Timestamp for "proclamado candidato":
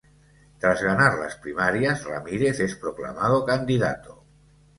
2.75-4.23